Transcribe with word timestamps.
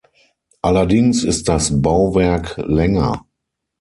Allerdings 0.63 1.23
ist 1.23 1.47
das 1.47 1.79
Bauwerk 1.79 2.57
länger. 2.57 3.23